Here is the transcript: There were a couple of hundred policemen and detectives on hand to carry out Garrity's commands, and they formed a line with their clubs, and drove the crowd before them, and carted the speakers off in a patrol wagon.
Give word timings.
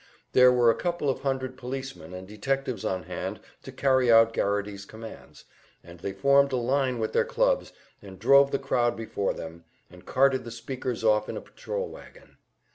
There 0.31 0.51
were 0.51 0.71
a 0.71 0.75
couple 0.75 1.11
of 1.11 1.19
hundred 1.19 1.57
policemen 1.57 2.11
and 2.11 2.27
detectives 2.27 2.83
on 2.83 3.03
hand 3.03 3.39
to 3.61 3.71
carry 3.71 4.11
out 4.11 4.33
Garrity's 4.33 4.83
commands, 4.83 5.45
and 5.83 5.99
they 5.99 6.11
formed 6.11 6.51
a 6.51 6.55
line 6.57 6.97
with 6.97 7.13
their 7.13 7.23
clubs, 7.23 7.71
and 8.01 8.17
drove 8.17 8.49
the 8.49 8.57
crowd 8.57 8.97
before 8.97 9.35
them, 9.35 9.63
and 9.91 10.03
carted 10.03 10.43
the 10.43 10.49
speakers 10.49 11.03
off 11.03 11.29
in 11.29 11.37
a 11.37 11.41
patrol 11.41 11.87
wagon. 11.87 12.37